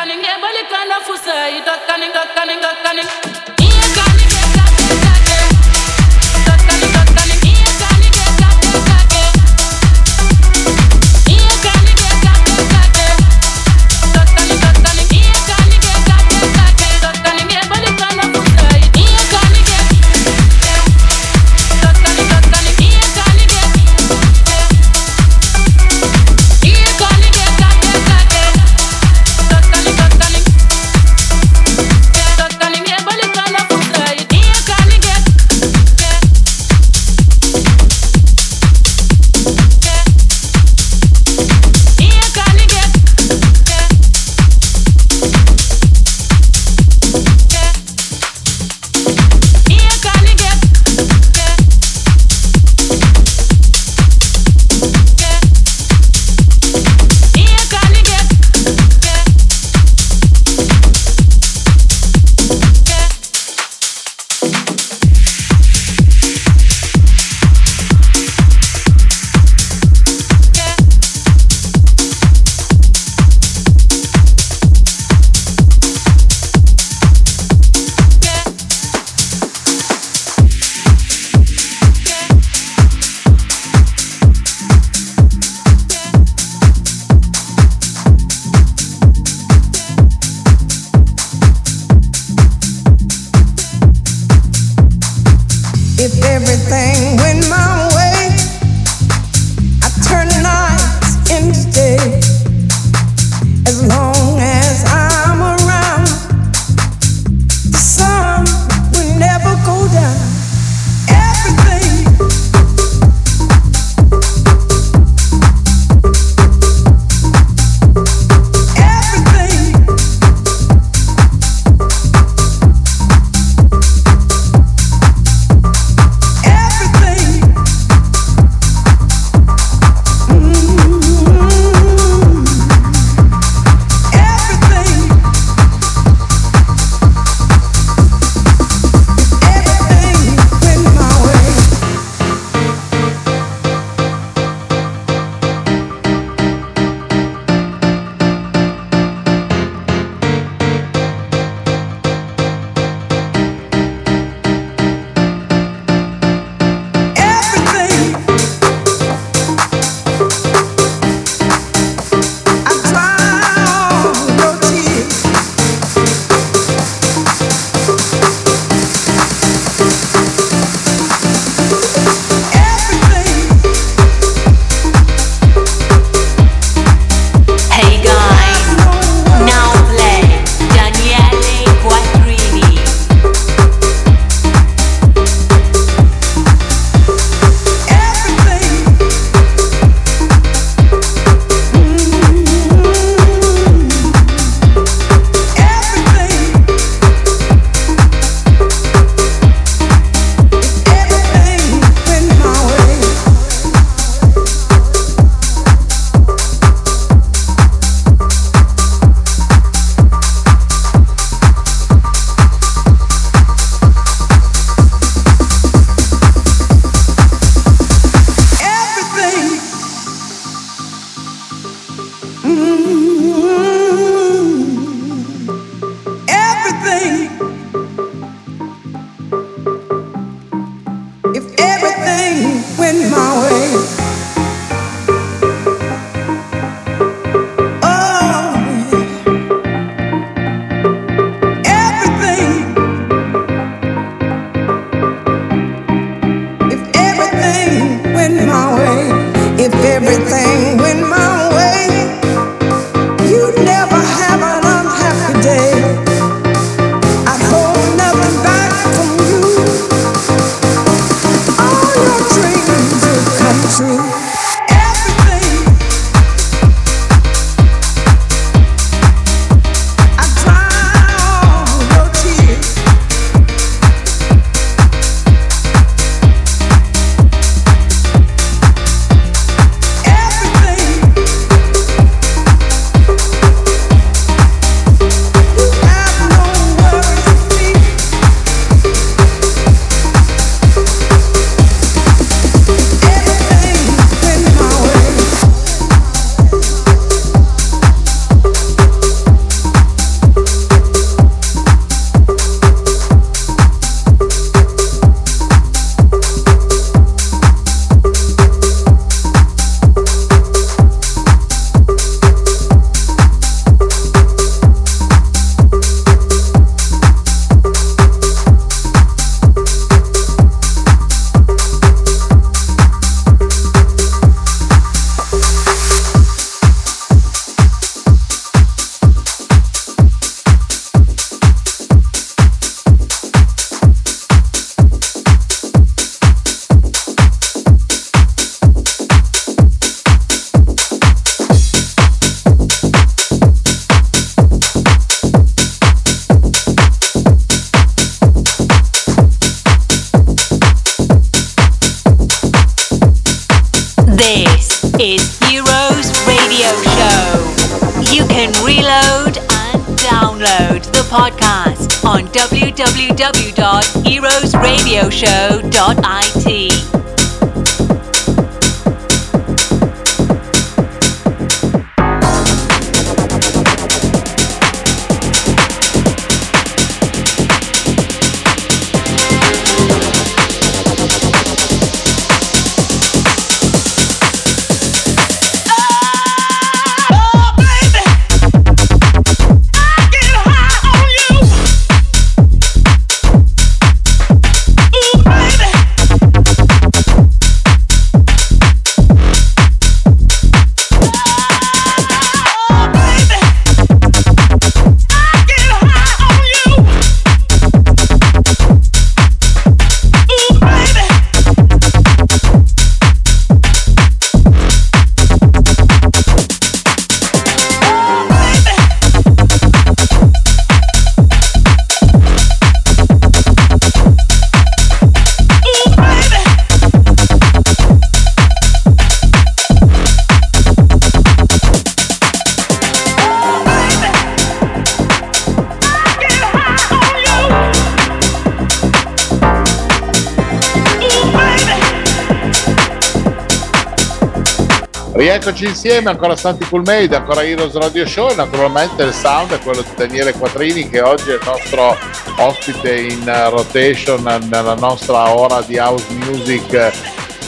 Insieme, 445.83 446.11
ancora 446.11 446.35
Santi 446.35 446.63
Cool 446.69 446.83
Made, 446.85 447.15
ancora 447.15 447.43
Heroes 447.43 447.73
Radio 447.73 448.05
Show 448.05 448.29
e 448.29 448.35
naturalmente 448.35 449.01
il 449.01 449.11
sound 449.11 449.51
è 449.51 449.59
quello 449.61 449.81
di 449.81 449.89
Daniele 449.95 450.31
Quattrini 450.31 450.87
che 450.87 451.01
oggi 451.01 451.31
è 451.31 451.33
il 451.33 451.41
nostro 451.43 451.97
ospite 452.37 453.01
in 453.01 453.27
eh, 453.27 453.49
rotation 453.49 454.21
nella 454.47 454.75
nostra 454.75 455.33
ora 455.33 455.59
di 455.63 455.79
house 455.79 456.05
music 456.13 456.71
eh, 456.73 456.91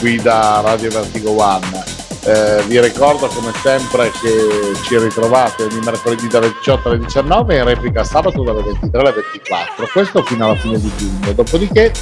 qui 0.00 0.16
da 0.16 0.60
Radio 0.64 0.90
Vertigo 0.90 1.40
One. 1.40 1.84
Eh, 2.24 2.62
vi 2.66 2.80
ricordo 2.80 3.28
come 3.28 3.52
sempre 3.62 4.10
che 4.10 4.80
ci 4.82 4.98
ritrovate 4.98 5.62
ogni 5.62 5.78
mercoledì 5.84 6.26
dalle 6.26 6.52
18 6.58 6.88
alle 6.88 6.98
19 6.98 7.54
e 7.54 7.58
in 7.58 7.64
replica 7.64 8.02
sabato 8.02 8.42
dalle 8.42 8.62
23 8.62 9.00
alle 9.00 9.12
24, 9.12 9.88
questo 9.92 10.22
fino 10.24 10.46
alla 10.46 10.56
fine 10.56 10.80
di 10.80 10.90
giugno. 10.96 11.32
Dopodiché 11.34 11.92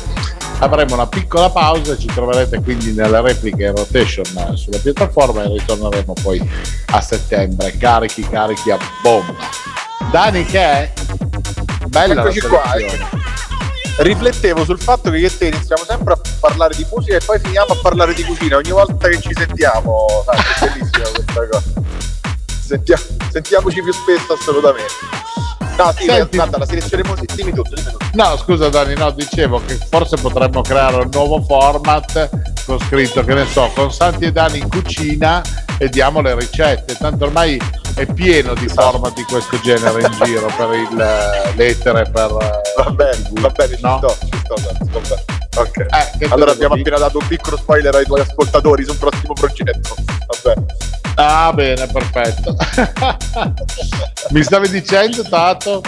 avremo 0.62 0.94
una 0.94 1.08
piccola 1.08 1.50
pausa, 1.50 1.96
ci 1.96 2.06
troverete 2.06 2.60
quindi 2.62 2.92
nelle 2.92 3.20
repliche 3.20 3.64
in 3.64 3.74
rotation 3.74 4.24
sulla 4.54 4.78
piattaforma 4.78 5.42
e 5.42 5.48
ritorneremo 5.48 6.12
poi 6.22 6.50
a 6.92 7.00
settembre, 7.00 7.76
carichi, 7.76 8.22
carichi 8.28 8.70
a 8.70 8.78
bomba. 9.02 9.34
Dani 10.10 10.44
che 10.44 10.60
è? 10.60 10.92
Bella 11.88 12.20
Eccoci 12.20 12.40
qua, 12.42 12.62
selezione. 12.70 13.08
Riflettevo 13.98 14.64
sul 14.64 14.80
fatto 14.80 15.10
che 15.10 15.18
io 15.18 15.26
e 15.26 15.36
te 15.36 15.48
iniziamo 15.48 15.84
sempre 15.84 16.14
a 16.14 16.20
parlare 16.40 16.74
di 16.76 16.86
musica 16.90 17.16
e 17.16 17.20
poi 17.24 17.38
finiamo 17.40 17.72
a 17.72 17.78
parlare 17.82 18.14
di 18.14 18.22
cucina. 18.22 18.56
Ogni 18.56 18.70
volta 18.70 19.08
che 19.08 19.20
ci 19.20 19.32
sentiamo, 19.34 20.06
sai, 20.24 20.38
è 20.38 20.70
bellissima 20.70 21.08
questa 21.08 21.48
cosa. 21.48 21.72
Sentia- 22.64 23.00
sentiamoci 23.30 23.82
più 23.82 23.92
spesso 23.92 24.32
assolutamente. 24.32 25.41
No, 25.76 25.92
sì, 25.96 26.04
Senti- 26.04 26.36
guarda, 26.36 26.58
la 26.58 26.66
selezione 26.66 27.02
musicale. 27.04 27.34
Dimmi 27.42 27.52
tutto, 27.52 27.74
dimmi 27.74 27.90
tutto. 27.90 28.06
No, 28.14 28.36
scusa 28.36 28.68
Dani, 28.68 28.94
no, 28.94 29.10
dicevo 29.10 29.60
che 29.64 29.78
forse 29.90 30.16
potremmo 30.16 30.60
creare 30.62 30.96
un 30.96 31.08
nuovo 31.12 31.42
format 31.42 32.28
con 32.66 32.78
scritto, 32.80 33.24
che 33.24 33.34
ne 33.34 33.46
so, 33.46 33.70
con 33.74 33.92
Santi 33.92 34.26
e 34.26 34.32
Dani 34.32 34.58
in 34.58 34.68
cucina 34.68 35.42
e 35.78 35.88
diamo 35.88 36.20
le 36.20 36.34
ricette. 36.34 36.94
Tanto 36.96 37.24
ormai 37.24 37.60
è 37.94 38.06
pieno 38.06 38.54
di 38.54 38.68
format 38.68 39.14
di 39.14 39.22
questo 39.24 39.58
genere 39.60 40.02
in 40.02 40.12
giro 40.24 40.46
per 40.56 40.72
il 40.74 41.00
eh, 41.00 41.52
l'etere, 41.56 42.08
per... 42.10 42.36
eh, 42.40 42.82
Va 42.82 42.90
bene, 42.90 43.28
va 43.40 43.48
bene, 43.48 43.74
ci 43.76 43.82
No? 43.82 43.96
sto, 43.98 44.16
ci 44.30 44.38
sto, 44.44 44.54
va 44.54 45.00
bene. 45.00 45.24
Ok. 45.54 45.76
Eh, 46.20 46.26
Allora 46.30 46.52
abbiamo 46.52 46.74
dire? 46.76 46.88
appena 46.90 47.06
dato 47.06 47.18
un 47.18 47.26
piccolo 47.26 47.56
spoiler 47.56 47.94
ai 47.94 48.04
tuoi 48.06 48.20
ascoltatori 48.20 48.84
sul 48.84 48.96
prossimo 48.96 49.32
progetto. 49.34 49.94
Va 50.26 50.36
bene. 50.54 50.66
Ah, 51.16 51.52
bene, 51.52 51.86
perfetto. 51.86 52.56
Mi 54.30 54.42
stavi 54.42 54.68
dicendo, 54.68 55.22
Tato? 55.22 55.82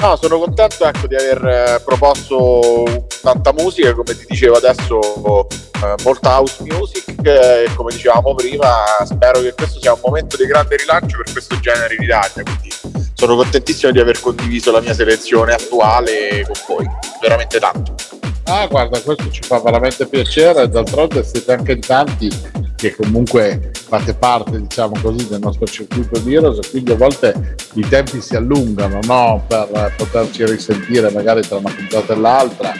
No, 0.00 0.16
sono 0.16 0.38
contento 0.38 0.86
ecco, 0.86 1.06
di 1.06 1.14
aver 1.14 1.44
eh, 1.44 1.82
proposto 1.84 3.06
tanta 3.20 3.52
musica, 3.52 3.92
come 3.92 4.16
ti 4.16 4.24
dicevo 4.28 4.56
adesso, 4.56 5.46
eh, 5.48 5.94
molta 6.04 6.30
house 6.30 6.62
music 6.62 7.14
eh, 7.22 7.64
e 7.64 7.74
come 7.74 7.92
dicevamo 7.92 8.34
prima, 8.34 8.84
spero 9.04 9.40
che 9.40 9.52
questo 9.52 9.78
sia 9.78 9.92
un 9.92 10.00
momento 10.02 10.38
di 10.38 10.46
grande 10.46 10.76
rilancio 10.76 11.18
per 11.18 11.30
questo 11.32 11.60
genere 11.60 11.96
in 11.96 12.02
Italia, 12.02 12.42
quindi 12.42 12.72
sono 13.12 13.36
contentissimo 13.36 13.92
di 13.92 14.00
aver 14.00 14.18
condiviso 14.20 14.72
la 14.72 14.80
mia 14.80 14.94
selezione 14.94 15.52
attuale 15.52 16.46
con 16.46 16.76
voi, 16.76 16.86
veramente 17.20 17.58
tanto. 17.58 17.94
Ah, 18.44 18.66
guarda, 18.66 19.00
questo 19.00 19.30
ci 19.30 19.42
fa 19.42 19.60
veramente 19.60 20.06
piacere. 20.06 20.68
D'altronde 20.68 21.22
siete 21.22 21.52
anche 21.52 21.72
in 21.72 21.80
tanti 21.80 22.28
che 22.74 22.96
comunque 22.96 23.70
fate 23.90 24.14
parte, 24.14 24.60
diciamo 24.60 24.94
così, 25.02 25.26
del 25.26 25.40
nostro 25.40 25.66
circuito 25.66 26.16
di 26.20 26.32
Heroes 26.32 26.58
e 26.64 26.70
quindi 26.70 26.92
a 26.92 26.94
volte 26.94 27.56
i 27.72 27.88
tempi 27.88 28.20
si 28.20 28.36
allungano, 28.36 29.00
no? 29.02 29.44
Per 29.48 29.94
poterci 29.96 30.44
risentire 30.44 31.10
magari 31.10 31.40
tra 31.40 31.56
una 31.56 31.74
puntata 31.74 32.12
e 32.12 32.16
l'altra. 32.16 32.72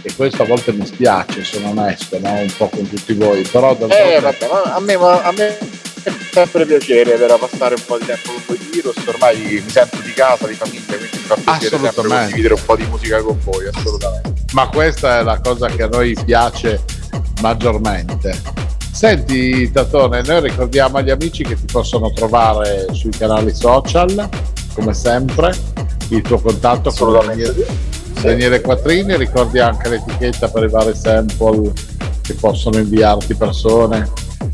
E 0.00 0.14
questo 0.16 0.42
a 0.42 0.46
volte 0.46 0.72
mi 0.72 0.86
spiace, 0.86 1.44
sono 1.44 1.68
onesto, 1.68 2.18
no? 2.18 2.32
Un 2.32 2.52
po' 2.56 2.68
con 2.68 2.88
tutti 2.88 3.12
voi. 3.12 3.42
Però. 3.42 3.76
Eh, 3.78 4.20
vabbè, 4.20 4.48
a 4.64 4.80
me, 4.80 4.94
a 4.94 5.32
me 5.36 5.58
è 6.02 6.12
sempre 6.32 6.64
piacere 6.64 7.12
per 7.12 7.36
passare 7.38 7.74
un 7.74 7.82
po' 7.84 7.98
di 7.98 8.06
tempo 8.06 8.32
con 8.32 8.42
voi 8.46 8.58
di 8.58 8.78
Heroes, 8.78 9.06
ormai 9.06 9.36
mi 9.36 9.70
sento 9.70 9.98
di 10.00 10.12
casa, 10.14 10.46
di 10.46 10.54
famiglia, 10.54 10.96
quindi 10.96 11.10
mi 11.12 11.24
fa 11.24 11.34
piacere 11.34 11.78
sempre 11.78 12.08
condividere 12.08 12.54
un 12.54 12.64
po' 12.64 12.76
di 12.76 12.86
musica 12.86 13.20
con 13.20 13.38
voi, 13.44 13.66
assolutamente. 13.70 14.44
ma 14.52 14.66
questa 14.68 15.18
è 15.18 15.22
la 15.22 15.38
cosa 15.40 15.68
che 15.68 15.82
a 15.82 15.88
noi 15.88 16.16
piace 16.24 16.82
maggiormente. 17.42 18.72
Senti 18.94 19.72
Tatone, 19.72 20.22
noi 20.22 20.40
ricordiamo 20.40 20.98
agli 20.98 21.10
amici 21.10 21.42
che 21.42 21.56
ti 21.56 21.66
possono 21.70 22.12
trovare 22.12 22.86
sui 22.92 23.10
canali 23.10 23.52
social, 23.52 24.28
come 24.72 24.94
sempre, 24.94 25.52
il 26.10 26.22
tuo 26.22 26.38
contatto 26.38 26.92
con. 26.96 27.26
Daniele, 27.26 27.66
Daniele 28.22 28.60
Quattrini, 28.60 29.16
ricordi 29.16 29.58
anche 29.58 29.88
l'etichetta 29.88 30.48
per 30.48 30.62
i 30.62 30.68
vari 30.68 30.94
sample 30.94 31.72
che 32.22 32.34
possono 32.34 32.78
inviarti 32.78 33.34
persone. 33.34 34.08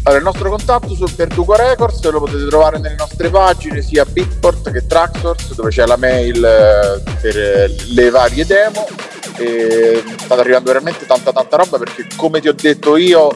Allora, 0.04 0.18
il 0.18 0.24
nostro 0.24 0.48
contatto 0.48 0.94
su 0.94 1.04
Verdugo 1.14 1.54
Records 1.54 2.02
lo 2.10 2.20
potete 2.20 2.46
trovare 2.46 2.78
nelle 2.78 2.96
nostre 2.96 3.28
pagine 3.28 3.82
sia 3.82 4.06
Beatport 4.06 4.70
che 4.70 4.86
Traxsource 4.86 5.54
dove 5.54 5.68
c'è 5.68 5.84
la 5.84 5.98
mail 5.98 6.42
eh, 6.42 7.02
per 7.20 7.36
eh, 7.36 7.76
le 7.92 8.08
varie 8.08 8.46
demo 8.46 8.88
e 9.36 10.02
sta 10.18 10.34
arrivando 10.34 10.72
veramente 10.72 11.04
tanta 11.04 11.30
tanta 11.30 11.56
roba 11.56 11.76
perché 11.76 12.06
come 12.16 12.40
ti 12.40 12.48
ho 12.48 12.54
detto 12.54 12.96
io 12.96 13.28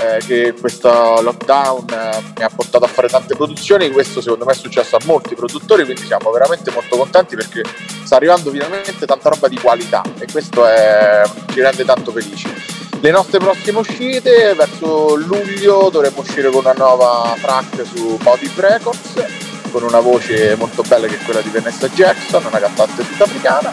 eh, 0.00 0.18
che 0.24 0.54
questo 0.58 0.88
lockdown 1.20 1.84
eh, 1.90 2.22
mi 2.36 2.44
ha 2.44 2.50
portato 2.54 2.84
a 2.84 2.88
fare 2.88 3.08
tante 3.08 3.34
produzioni 3.34 3.90
questo 3.90 4.20
secondo 4.20 4.44
me 4.44 4.52
è 4.52 4.56
successo 4.56 4.96
a 4.96 5.00
molti 5.04 5.34
produttori 5.34 5.84
quindi 5.84 6.04
siamo 6.04 6.30
veramente 6.30 6.70
molto 6.70 6.96
contenti 6.96 7.36
perché 7.36 7.62
sta 8.04 8.16
arrivando 8.16 8.50
finalmente 8.50 9.06
tanta 9.06 9.28
roba 9.28 9.48
di 9.48 9.58
qualità 9.58 10.02
e 10.18 10.26
questo 10.30 10.66
è- 10.66 11.22
ci 11.52 11.60
rende 11.60 11.84
tanto 11.84 12.12
felici 12.12 12.52
le 13.00 13.10
nostre 13.10 13.38
prossime 13.38 13.78
uscite 13.78 14.54
verso 14.54 15.14
luglio 15.14 15.88
dovremmo 15.90 16.20
uscire 16.20 16.50
con 16.50 16.60
una 16.64 16.72
nuova 16.72 17.36
track 17.40 17.84
su 17.86 18.18
Motive 18.22 18.68
Records 18.68 19.24
con 19.70 19.82
una 19.82 20.00
voce 20.00 20.56
molto 20.56 20.82
bella 20.82 21.06
che 21.06 21.16
è 21.16 21.24
quella 21.24 21.40
di 21.40 21.50
Vanessa 21.50 21.88
Jackson, 21.88 22.44
una 22.44 22.58
cantante 22.58 23.04
sudafricana 23.04 23.70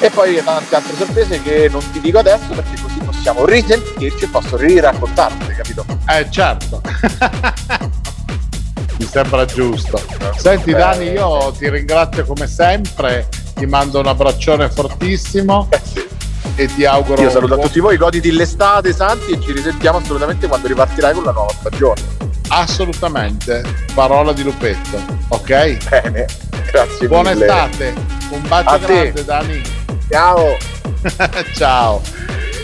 e 0.00 0.10
poi 0.10 0.42
tante 0.42 0.74
altre 0.74 0.96
sorprese 0.96 1.42
che 1.42 1.68
non 1.70 1.82
ti 1.90 2.00
dico 2.00 2.18
adesso 2.18 2.48
perché 2.48 2.80
così 2.80 2.95
possiamo 3.26 3.44
risentirci 3.44 4.24
e 4.24 4.28
posso 4.28 4.56
riraccontarle, 4.56 5.54
capito? 5.54 5.84
Eh 6.08 6.30
certo, 6.30 6.80
mi 8.98 9.04
sembra 9.04 9.44
giusto. 9.44 10.00
Senti 10.36 10.70
Eh, 10.70 10.74
Dani, 10.74 11.06
io 11.10 11.52
ti 11.58 11.68
ringrazio 11.68 12.24
come 12.24 12.46
sempre, 12.46 13.28
ti 13.54 13.66
mando 13.66 13.98
un 13.98 14.06
abbraccione 14.06 14.70
fortissimo 14.70 15.66
Eh 15.70 15.80
sì. 15.82 16.06
e 16.54 16.66
ti 16.72 16.84
auguro... 16.84 17.20
Io 17.20 17.30
saluto 17.30 17.54
a 17.54 17.58
tutti 17.58 17.80
voi, 17.80 17.96
goditi 17.96 18.30
l'estate 18.30 18.92
Santi 18.92 19.32
e 19.32 19.40
ci 19.40 19.50
risentiamo 19.50 19.98
assolutamente 19.98 20.46
quando 20.46 20.68
ripartirai 20.68 21.12
con 21.14 21.24
la 21.24 21.32
nuova 21.32 21.52
stagione. 21.58 22.00
Assolutamente, 22.48 23.64
parola 23.92 24.32
di 24.32 24.44
Lupetto, 24.44 25.02
ok? 25.28 25.88
Bene, 25.88 26.26
grazie 26.70 27.08
Buona 27.08 27.30
mille. 27.32 27.44
estate, 27.46 27.92
un 28.30 28.42
bacio 28.46 28.68
A 28.68 28.78
te. 28.78 28.86
grande 28.86 29.24
Dani, 29.24 29.62
Ciao! 30.08 30.56
ciao. 31.56 32.00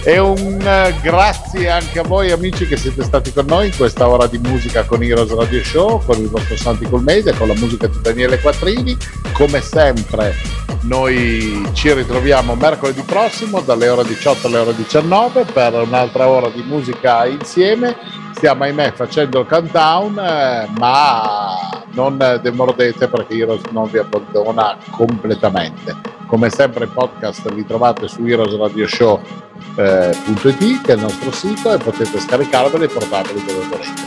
E 0.05 0.19
un 0.19 0.61
eh, 0.61 0.95
grazie 1.01 1.71
anche 1.71 2.01
a 2.01 2.03
voi 2.03 2.33
amici 2.33 2.67
che 2.67 2.77
siete 2.77 3.05
stati 3.05 3.33
con 3.33 3.47
noi 3.47 3.67
in 3.69 3.77
questa 3.77 4.09
ora 4.09 4.27
di 4.27 4.39
musica 4.39 4.85
con 4.85 5.01
Heroes 5.01 5.33
Radio 5.33 5.63
Show, 5.63 6.03
con 6.05 6.19
il 6.19 6.29
vostro 6.29 6.57
Santi 6.57 6.89
Colmese, 6.89 7.33
con 7.35 7.47
la 7.47 7.55
musica 7.55 7.87
di 7.87 8.01
Daniele 8.01 8.41
Quattrini. 8.41 8.97
Come 9.33 9.61
sempre 9.61 10.35
noi 10.83 11.69
ci 11.73 11.93
ritroviamo 11.93 12.57
mercoledì 12.57 13.03
prossimo 13.03 13.61
dalle 13.61 13.89
ore 13.89 14.05
18 14.05 14.49
alle 14.49 14.59
ore 14.59 14.75
19 14.75 15.45
per 15.45 15.75
un'altra 15.75 16.27
ora 16.27 16.49
di 16.49 16.63
musica 16.63 17.25
insieme. 17.27 17.97
Stiamo 18.43 18.65
ahimè 18.65 18.91
facendo 18.91 19.39
il 19.39 19.47
countdown, 19.47 20.19
eh, 20.19 20.67
ma 20.77 21.81
non 21.93 22.41
demordete 22.43 23.07
perché 23.07 23.37
Heroes 23.37 23.63
non 23.71 23.89
vi 23.89 23.99
abbandona 23.99 24.77
completamente. 24.91 25.95
Come 26.27 26.51
sempre 26.51 26.87
i 26.87 26.89
podcast 26.89 27.49
li 27.51 27.65
trovate 27.65 28.09
su 28.09 28.27
heroesradioshow.it 28.27 30.81
che 30.81 30.93
è 30.93 30.97
il 30.97 31.03
nostro 31.03 31.31
sito 31.31 31.73
e 31.73 31.79
potete 31.79 32.19
scaricarveli 32.19 32.83
e 32.83 32.89
portarveli 32.89 33.45
dove 33.45 33.65
volete. 33.69 34.03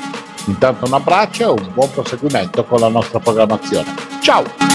Intanto 0.48 0.86
un 0.86 0.96
abbraccio 0.96 1.44
e 1.44 1.62
un 1.62 1.72
buon 1.74 1.92
proseguimento 1.92 2.66
con 2.66 2.82
la 2.82 2.90
nostra 2.90 3.20
programmazione. 3.20 3.96
Ciao! 4.20 4.75